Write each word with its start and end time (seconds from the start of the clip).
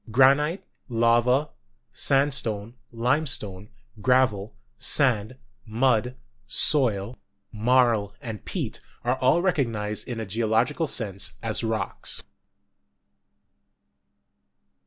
Granite, 0.09 0.63
lava, 0.89 1.51
sand 1.91 2.33
stone, 2.33 2.73
limestone, 2.91 3.69
gravel, 4.01 4.55
sand, 4.75 5.37
mud, 5.63 6.15
soil, 6.47 7.19
marl 7.51 8.15
and 8.19 8.43
peat, 8.43 8.81
are 9.03 9.17
all 9.17 9.43
recognised 9.43 10.07
in 10.07 10.19
a 10.19 10.25
geological 10.25 10.87
sense 10.87 11.33
as 11.43 11.63
rocks. 11.63 12.23